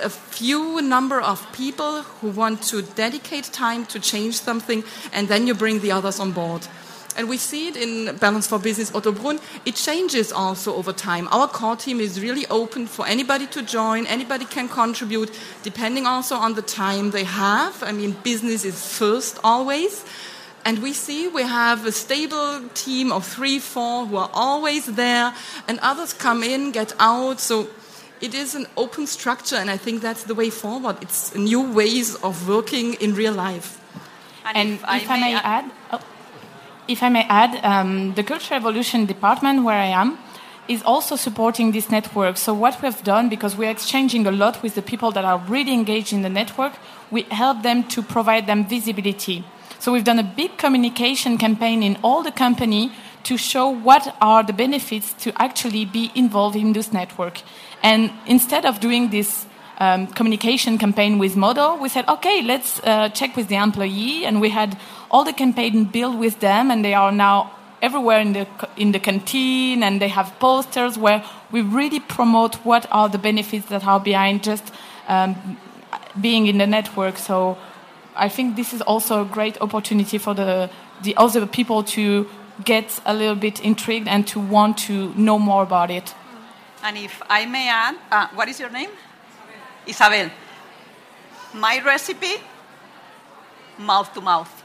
[0.02, 5.46] a few number of people who want to dedicate time to change something, and then
[5.46, 6.68] you bring the others on board.
[7.16, 9.40] And we see it in Balance for Business Ottobrunn.
[9.66, 11.28] It changes also over time.
[11.32, 14.08] Our core team is really open for anybody to join.
[14.08, 17.84] Anybody can contribute, depending also on the time they have.
[17.84, 20.04] I mean, business is first always.
[20.66, 25.34] And we see we have a stable team of three, four who are always there,
[25.68, 27.40] and others come in, get out.
[27.40, 27.68] So
[28.20, 30.98] it is an open structure, and I think that's the way forward.
[31.02, 33.80] It's new ways of working in real life.
[34.44, 36.02] And, and if, I, if I may, add, oh,
[36.88, 40.18] if I may add, um, the Culture Evolution department where I am
[40.68, 42.38] is also supporting this network.
[42.38, 45.74] So what we've done, because we're exchanging a lot with the people that are really
[45.74, 46.74] engaged in the network,
[47.12, 49.44] we help them to provide them visibility.
[49.80, 52.92] So we've done a big communication campaign in all the company
[53.24, 57.42] to show what are the benefits to actually be involved in this network.
[57.82, 59.46] And instead of doing this
[59.80, 64.26] um, communication campaign with Modo, we said, okay, let's uh, check with the employee.
[64.26, 64.78] And we had
[65.12, 69.00] all the campaign built with them, and they are now everywhere in the in the
[69.00, 74.00] canteen, and they have posters where we really promote what are the benefits that are
[74.00, 74.74] behind just
[75.08, 75.58] um,
[76.20, 77.18] being in the network.
[77.18, 77.58] So
[78.16, 80.70] I think this is also a great opportunity for the,
[81.04, 82.28] the other people to
[82.64, 86.14] get a little bit intrigued and to want to know more about it.
[86.84, 88.90] And if I may add, uh, what is your name?
[89.86, 90.30] Isabel.
[91.54, 92.36] My recipe,
[93.78, 94.64] mouth to mouth.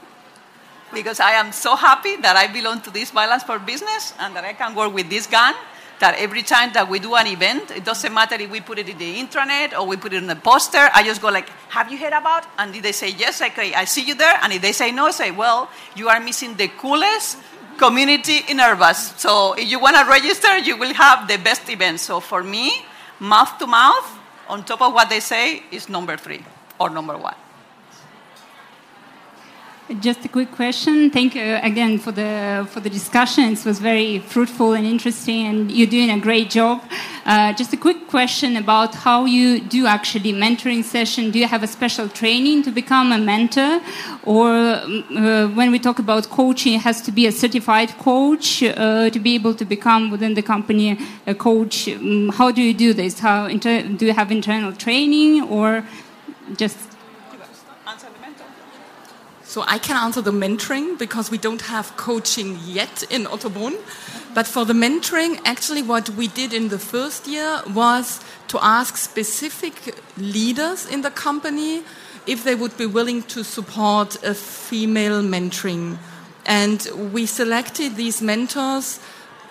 [0.93, 4.43] Because I am so happy that I belong to this Balance for Business and that
[4.43, 5.55] I can work with this gun
[6.01, 8.89] that every time that we do an event, it doesn't matter if we put it
[8.89, 11.91] in the intranet or we put it in a poster, I just go like, have
[11.91, 12.45] you heard about?
[12.57, 14.37] And if they say yes, okay, I see you there.
[14.43, 17.37] And if they say no, I say, well, you are missing the coolest
[17.77, 19.17] community in Airbus.
[19.17, 21.99] So if you want to register, you will have the best event.
[21.99, 22.73] So for me,
[23.19, 26.43] mouth to mouth, on top of what they say, is number three
[26.79, 27.35] or number one.
[29.99, 31.11] Just a quick question.
[31.11, 33.51] Thank you again for the for the discussion.
[33.51, 36.81] It was very fruitful and interesting, and you're doing a great job.
[37.25, 41.29] Uh, just a quick question about how you do actually mentoring session.
[41.29, 43.81] Do you have a special training to become a mentor,
[44.23, 49.09] or uh, when we talk about coaching, it has to be a certified coach uh,
[49.09, 51.89] to be able to become within the company a coach?
[51.89, 53.19] Um, how do you do this?
[53.19, 55.83] How do you have internal training, or
[56.55, 56.90] just
[59.51, 63.75] so I can answer the mentoring because we don't have coaching yet in Ottobrunn.
[64.33, 68.95] But for the mentoring, actually, what we did in the first year was to ask
[68.95, 71.83] specific leaders in the company
[72.25, 75.97] if they would be willing to support a female mentoring.
[76.45, 79.01] And we selected these mentors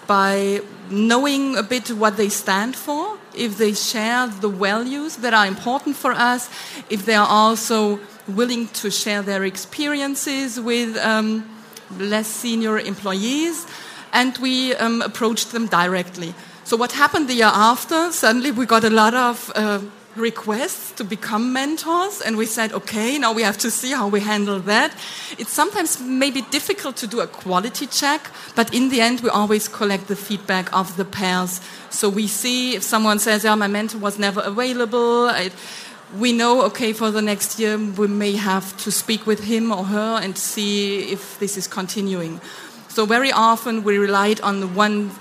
[0.06, 5.46] by knowing a bit what they stand for, if they share the values that are
[5.46, 6.48] important for us,
[6.88, 8.00] if they are also
[8.30, 11.44] willing to share their experiences with um,
[11.98, 13.66] less senior employees,
[14.12, 16.34] and we um, approached them directly.
[16.64, 18.12] So, what happened the year after?
[18.12, 19.80] Suddenly, we got a lot of uh,
[20.14, 24.20] requests to become mentors, and we said, okay, now we have to see how we
[24.20, 24.94] handle that.
[25.38, 29.66] It's sometimes maybe difficult to do a quality check, but in the end, we always
[29.68, 31.60] collect the feedback of the pairs.
[31.90, 35.28] So, we see if someone says, yeah, my mentor was never available.
[35.28, 35.50] I,
[36.18, 39.84] we know, okay, for the next year, we may have to speak with him or
[39.84, 42.40] her and see if this is continuing.
[42.88, 45.12] So very often we relied on one,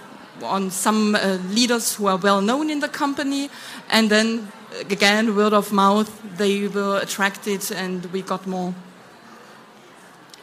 [0.41, 3.49] on some uh, leaders who are well known in the company,
[3.89, 4.51] and then
[4.89, 8.73] again, word of mouth, they were attracted, and we got more.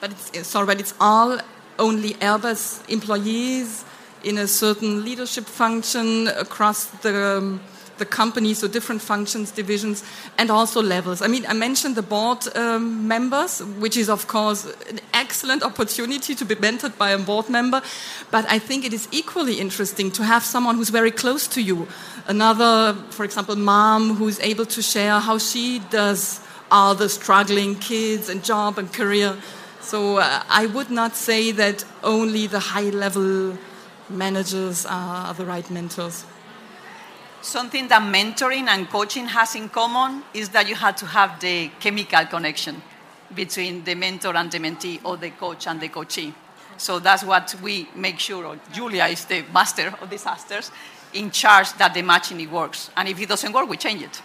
[0.00, 1.38] But it's, sorry, but it's all
[1.78, 3.84] only Airbus employees
[4.22, 7.38] in a certain leadership function across the.
[7.38, 7.60] Um,
[7.98, 10.04] the company, so different functions, divisions,
[10.38, 11.22] and also levels.
[11.22, 16.34] I mean, I mentioned the board um, members, which is, of course, an excellent opportunity
[16.34, 17.82] to be mentored by a board member,
[18.30, 21.88] but I think it is equally interesting to have someone who's very close to you.
[22.26, 26.40] Another, for example, mom who's able to share how she does
[26.70, 29.36] all the struggling kids and job and career.
[29.80, 33.56] So uh, I would not say that only the high level
[34.10, 36.24] managers are the right mentors.
[37.46, 41.68] Something that mentoring and coaching has in common is that you have to have the
[41.78, 42.82] chemical connection
[43.36, 46.34] between the mentor and the mentee or the coach and the coachee.
[46.76, 50.72] So that's what we make sure, Julia is the master of disasters,
[51.12, 52.90] in charge that the matching works.
[52.96, 54.20] And if it doesn't work, we change it.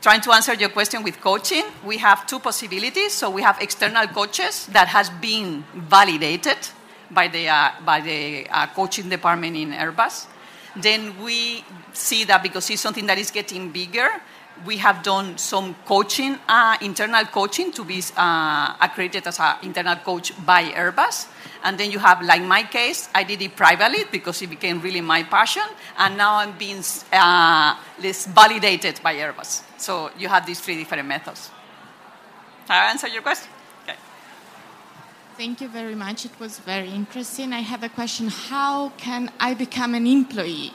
[0.00, 3.14] Trying to answer your question with coaching, we have two possibilities.
[3.14, 6.58] So we have external coaches that has been validated
[7.10, 10.28] by the, uh, by the uh, coaching department in Airbus
[10.82, 14.08] then we see that because it's something that is getting bigger,
[14.66, 19.96] we have done some coaching, uh, internal coaching to be uh, accredited as an internal
[19.96, 21.28] coach by Airbus.
[21.62, 25.00] And then you have, like my case, I did it privately because it became really
[25.00, 25.64] my passion.
[25.96, 29.62] And now I'm being uh, validated by Airbus.
[29.76, 31.50] So you have these three different methods.
[32.66, 33.50] Did I answer your question?
[35.38, 36.24] Thank you very much.
[36.24, 37.52] It was very interesting.
[37.52, 38.26] I have a question.
[38.26, 40.72] How can I become an employee?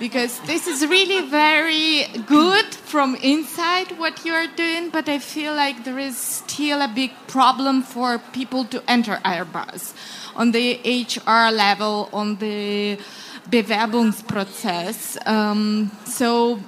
[0.00, 5.54] Because this is really very good from inside what you are doing, but I feel
[5.54, 9.94] like there is still a big problem for people to enter Airbus
[10.34, 12.98] on the HR level, on the
[13.48, 15.24] Bewerbungsprozess.
[15.24, 16.58] Um, so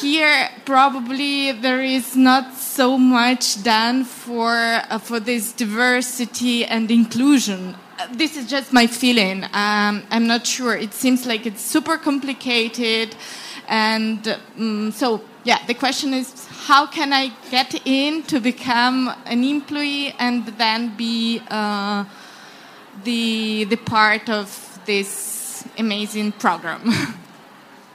[0.00, 7.76] here probably there is not so much done for uh, for this diversity and inclusion.
[7.98, 9.44] Uh, this is just my feeling.
[9.52, 10.74] Um, I'm not sure.
[10.74, 13.14] It seems like it's super complicated,
[13.68, 14.20] and
[14.58, 15.64] um, so yeah.
[15.66, 21.40] The question is, how can I get in to become an employee and then be
[21.48, 22.04] uh,
[23.04, 24.48] the the part of
[24.84, 26.82] this amazing program?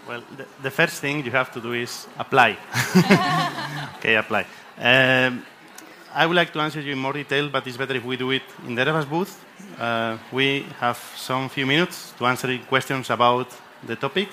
[0.09, 2.57] Well, the, the, first thing you have to do is apply.
[3.97, 4.47] okay, apply.
[4.79, 5.45] Um,
[6.13, 8.31] I would like to answer you in more detail, but it's better if we do
[8.31, 9.45] it in the Airbus booth.
[9.77, 13.47] Uh, we have some few minutes to answer questions about
[13.85, 14.29] the topic,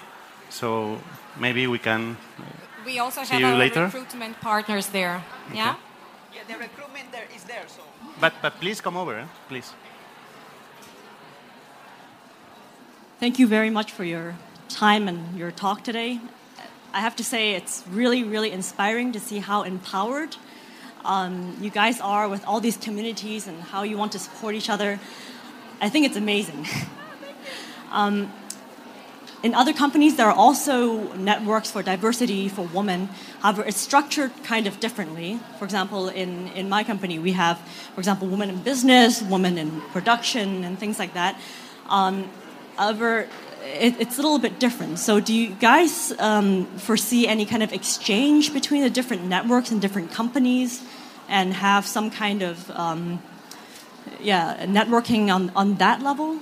[0.49, 0.99] so
[1.39, 2.17] maybe we can.
[2.85, 3.85] We also see have you our later.
[3.85, 5.17] recruitment partners there.
[5.49, 5.57] Okay.
[5.57, 5.75] Yeah.
[6.33, 7.65] Yeah, the recruitment there is there.
[7.67, 7.83] So.
[8.21, 9.27] But but please come over, eh?
[9.49, 9.73] please.
[13.19, 14.35] Thank you very much for your
[14.69, 16.21] time and your talk today.
[16.97, 20.35] I have to say, it's really, really inspiring to see how empowered
[21.05, 24.71] um, you guys are with all these communities and how you want to support each
[24.71, 24.99] other.
[25.79, 26.67] I think it's amazing.
[27.93, 28.33] um,
[29.43, 33.11] in other companies, there are also networks for diversity for women.
[33.41, 35.39] However, it's structured kind of differently.
[35.59, 37.59] For example, in, in my company, we have,
[37.95, 41.39] for example, women in business, women in production, and things like that.
[41.91, 42.31] Um,
[42.79, 43.29] however,
[43.67, 44.99] it, it's a little bit different.
[44.99, 49.81] So, do you guys um, foresee any kind of exchange between the different networks and
[49.81, 50.83] different companies,
[51.29, 53.23] and have some kind of um,
[54.21, 56.39] yeah networking on, on that level?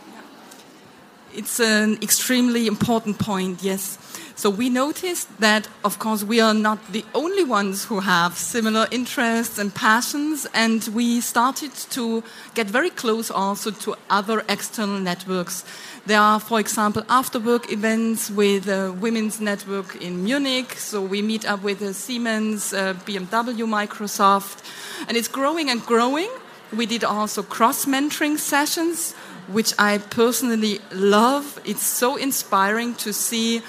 [1.33, 3.63] It's an extremely important point.
[3.63, 3.99] Yes.
[4.37, 8.89] So we noticed that, of course, we are not the only ones who have similar
[8.91, 12.25] interests and passions, and we started to
[12.55, 15.65] get very close also to other external networks.
[16.07, 20.73] There are, for example, after work events with a women's network in Munich.
[20.79, 24.65] So we meet up with Siemens, uh, BMW, Microsoft,
[25.07, 26.29] and it's growing and growing.
[26.77, 29.13] We did also cross mentoring sessions,
[29.47, 31.61] which I personally love.
[31.65, 33.63] It's so inspiring to see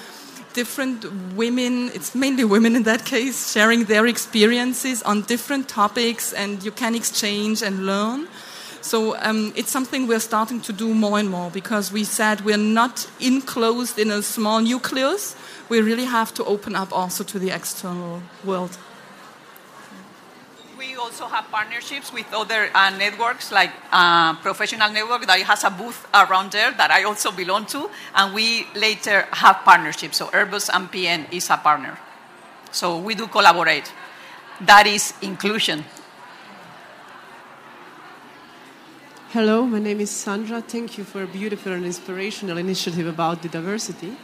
[0.56, 1.04] different
[1.36, 6.72] women, it's mainly women in that case, sharing their experiences on different topics, and you
[6.72, 8.26] can exchange and learn.
[8.80, 12.66] So um, it's something we're starting to do more and more because we said we're
[12.80, 15.36] not enclosed in a small nucleus.
[15.68, 18.78] We really have to open up also to the external world.
[21.06, 26.04] Also have partnerships with other uh, networks, like uh, Professional Network that has a booth
[26.12, 30.16] around there that I also belong to, and we later have partnerships.
[30.16, 31.96] So Airbus and PN is a partner.
[32.72, 33.92] So we do collaborate.
[34.62, 35.84] That is inclusion.
[39.28, 40.60] Hello, my name is Sandra.
[40.60, 44.16] Thank you for a beautiful and inspirational initiative about the diversity.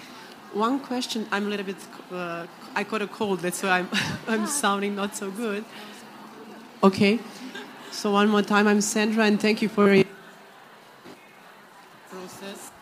[0.53, 1.77] One question, I'm a little bit,
[2.11, 3.89] uh, I caught a cold, that's why I'm,
[4.27, 5.65] I'm sounding not so good.
[6.85, 7.21] Okay,
[7.93, 10.05] so one more time, I'm Sandra, and thank you for your
[12.11, 12.73] process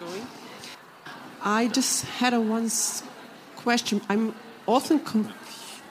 [0.00, 0.26] going.
[1.40, 2.68] I just had a one
[3.54, 4.00] question.
[4.08, 4.34] I'm
[4.66, 5.38] often confused.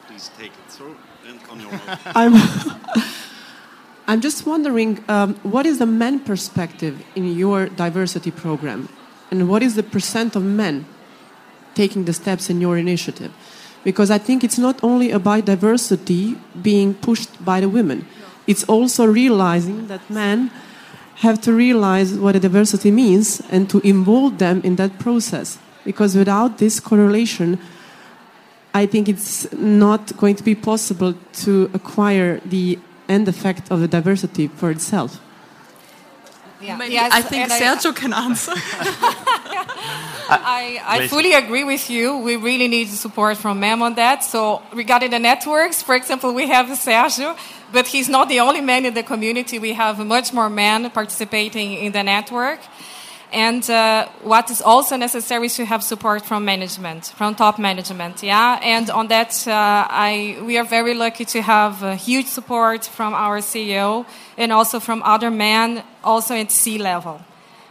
[0.07, 2.01] Please take it through and on your mouth.
[2.15, 2.33] I'm,
[4.09, 8.89] I'm just wondering um, what is the men perspective in your diversity program?
[9.31, 10.85] And what is the percent of men
[11.75, 13.31] taking the steps in your initiative?
[13.88, 18.05] Because I think it's not only about diversity being pushed by the women,
[18.45, 20.51] it's also realizing that men
[21.23, 25.57] have to realize what a diversity means and to involve them in that process.
[25.85, 27.59] Because without this correlation,
[28.73, 31.13] I think it's not going to be possible
[31.45, 32.77] to acquire the
[33.07, 35.21] end effect of the diversity for itself.
[36.59, 36.75] Yeah.
[36.75, 38.51] Maybe yes, I think Sergio I, can answer.
[40.30, 42.17] I, I fully agree with you.
[42.17, 44.23] We really need support from MEM on that.
[44.23, 47.38] So regarding the networks, for example, we have Sergio,
[47.71, 49.59] but he's not the only man in the community.
[49.59, 52.59] We have much more men participating in the network.
[53.32, 58.23] And uh, what is also necessary is to have support from management, from top management.
[58.23, 62.86] Yeah, and on that, uh, I we are very lucky to have uh, huge support
[62.86, 64.05] from our CEO
[64.38, 67.19] and also from other men, also at C level.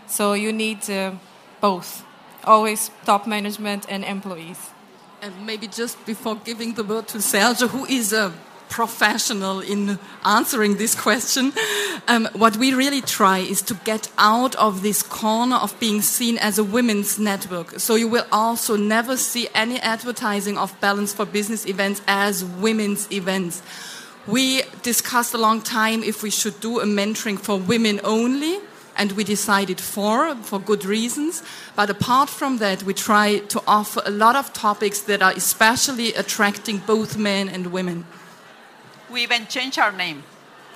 [0.06, 1.12] So you need uh,
[1.60, 2.04] both,
[2.46, 4.70] always top management and employees.
[5.22, 8.32] And maybe just before giving the word to Sergio, who is a
[8.68, 11.52] professional in answering this question.
[12.08, 16.38] Um, what we really try is to get out of this corner of being seen
[16.38, 17.78] as a women's network.
[17.80, 23.10] So you will also never see any advertising of Balance for Business events as women's
[23.10, 23.62] events.
[24.26, 28.58] We discussed a long time if we should do a mentoring for women only,
[28.96, 31.42] and we decided for, for good reasons.
[31.74, 36.14] But apart from that, we try to offer a lot of topics that are especially
[36.14, 38.04] attracting both men and women
[39.10, 40.22] we even changed our name.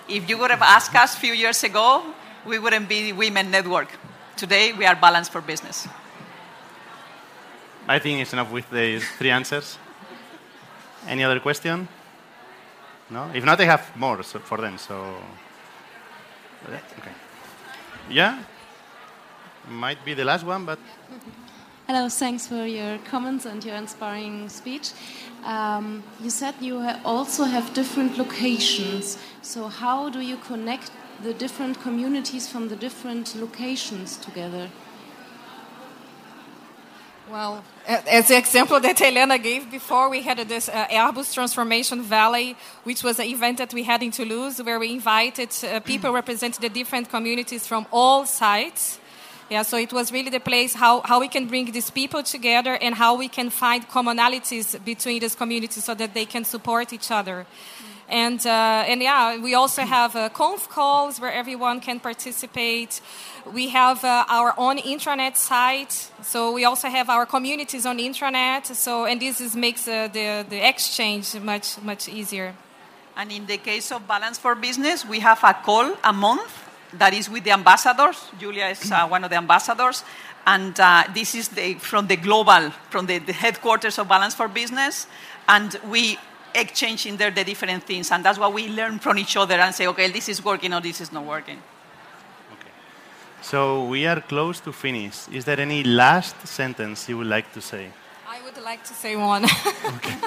[0.08, 2.02] If you would have asked us a few years ago,
[2.46, 3.88] we wouldn't be Women Network.
[4.36, 5.86] Today, we are Balance for Business.
[7.86, 9.78] I think it's enough with the three answers.
[11.06, 11.88] Any other question?
[13.10, 13.30] No?
[13.34, 14.78] If not, I have more for them.
[14.78, 15.16] So,
[16.66, 16.80] okay.
[18.10, 18.42] Yeah?
[19.68, 20.78] Might be the last one, but.
[21.86, 24.90] Hello, thanks for your comments and your inspiring speech.
[25.44, 29.16] Um, you said you also have different locations.
[29.42, 30.90] So, how do you connect
[31.22, 34.68] the different communities from the different locations together?
[37.30, 42.56] Well, as the example that Elena gave before, we had this uh, Airbus Transformation Valley,
[42.82, 46.60] which was an event that we had in Toulouse, where we invited uh, people representing
[46.60, 48.98] the different communities from all sides
[49.50, 52.78] yeah, so it was really the place how, how we can bring these people together
[52.80, 57.10] and how we can find commonalities between these communities so that they can support each
[57.10, 57.46] other.
[58.10, 63.00] And, uh, and yeah, we also have uh, conf calls where everyone can participate.
[63.52, 68.66] We have uh, our own intranet site, so we also have our communities on intranet.
[68.74, 72.54] So, and this is, makes uh, the, the exchange much, much easier.
[73.16, 77.14] And in the case of Balance for Business, we have a call a month that
[77.14, 78.28] is with the ambassadors.
[78.40, 80.02] Julia is uh, one of the ambassadors.
[80.46, 84.48] And uh, this is the, from the global, from the, the, headquarters of Balance for
[84.48, 85.06] Business.
[85.48, 86.18] And we
[86.54, 88.10] exchange in there the different things.
[88.10, 90.80] And that's what we learn from each other and say, okay, this is working or
[90.80, 91.58] this is not working.
[92.52, 92.70] Okay.
[93.42, 95.28] So we are close to finish.
[95.28, 97.90] Is there any last sentence you would like to say?
[98.28, 99.44] I would like to say one.
[99.44, 100.14] okay.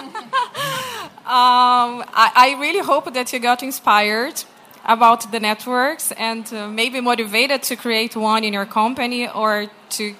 [1.25, 4.43] um, I, I really hope that you got inspired
[4.85, 10.15] about the networks and uh, maybe motivated to create one in your company or to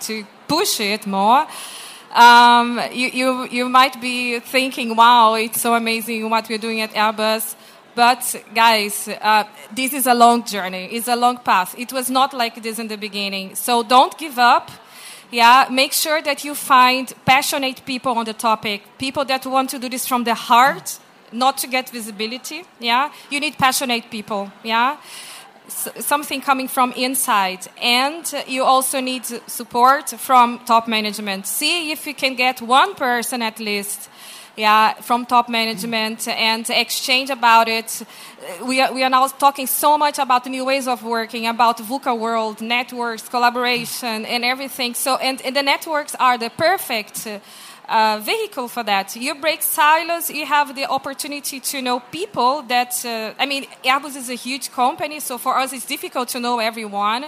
[0.00, 1.46] to push it more.
[2.16, 6.92] Um, you, you, you might be thinking, wow, it's so amazing what we're doing at
[6.94, 7.54] Airbus.
[7.94, 9.44] But guys, uh,
[9.74, 10.86] this is a long journey.
[10.92, 11.74] It's a long path.
[11.78, 13.54] It was not like this in the beginning.
[13.54, 14.70] So don't give up.
[15.30, 19.78] Yeah, make sure that you find passionate people on the topic, people that want to
[19.78, 20.98] do this from the heart,
[21.32, 22.64] not to get visibility.
[22.78, 24.50] Yeah, you need passionate people.
[24.62, 24.96] Yeah,
[25.68, 31.46] something coming from inside, and you also need support from top management.
[31.46, 34.08] See if you can get one person at least
[34.56, 38.02] yeah, from top management and exchange about it.
[38.64, 41.78] We are, we are now talking so much about the new ways of working, about
[41.78, 44.94] VUCA world, networks, collaboration, and everything.
[44.94, 47.28] So, and, and the networks are the perfect
[47.88, 49.14] uh, vehicle for that.
[49.16, 54.16] You break silos, you have the opportunity to know people that, uh, I mean, Airbus
[54.16, 57.26] is a huge company, so for us it's difficult to know everyone.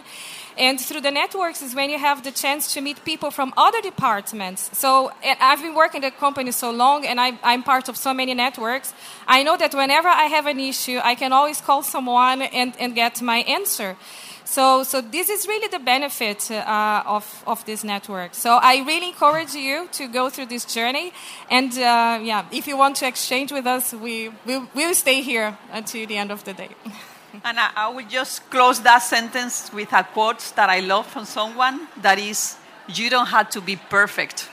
[0.58, 3.80] And through the networks is when you have the chance to meet people from other
[3.80, 4.76] departments.
[4.76, 8.12] So I've been working at the company so long and I, I'm part of so
[8.12, 8.92] many networks.
[9.26, 12.94] I know that whenever I have an issue, I can always call someone and, and
[12.94, 13.96] get my answer.
[14.44, 18.34] So, so this is really the benefit uh, of, of this network.
[18.34, 21.12] So I really encourage you to go through this journey.
[21.50, 25.56] And uh, yeah, if you want to exchange with us, we will we'll stay here
[25.70, 26.70] until the end of the day.
[27.44, 31.24] and I, I will just close that sentence with a quote that I love from
[31.24, 32.56] someone that is,
[32.94, 34.48] you don't have to be perfect.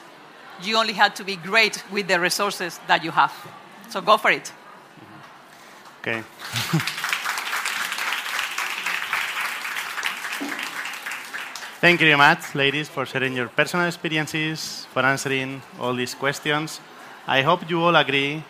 [0.62, 3.34] You only have to be great with the resources that you have.
[3.90, 4.52] So go for it.
[6.02, 6.22] Okay.
[11.82, 16.80] Thank you very much, ladies, for sharing your personal experiences, for answering all these questions.
[17.28, 18.44] I hope you all agree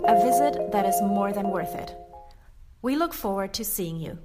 [0.07, 1.95] A visit that is more than worth it.
[2.81, 4.17] We look forward to seeing you.